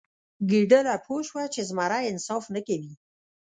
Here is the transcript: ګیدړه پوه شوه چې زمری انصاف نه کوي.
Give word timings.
ګیدړه 0.49 0.95
پوه 1.05 1.21
شوه 1.27 1.43
چې 1.53 1.61
زمری 1.69 2.03
انصاف 2.11 2.43
نه 2.55 2.61
کوي. 2.67 2.93